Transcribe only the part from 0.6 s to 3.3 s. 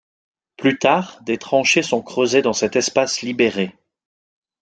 tard, des tranchées sont creusées dans cet espace